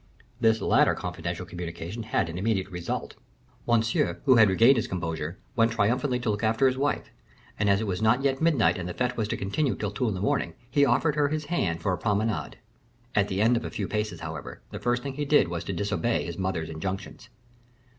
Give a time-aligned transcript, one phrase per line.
[0.39, 3.17] This latter confidential communication had an immediate result.
[3.67, 7.11] Monsieur, who had regained his composure, went triumphantly to look after his wife,
[7.59, 10.15] and it was not yet midnight and the fete was to continue until two in
[10.15, 12.57] the morning, he offered her his hand for a promenade.
[13.13, 15.71] At the end of a few paces, however, the first thing he did was to
[15.71, 17.29] disobey his mother's injunctions.